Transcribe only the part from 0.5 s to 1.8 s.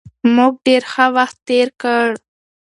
ډېر ښه وخت تېر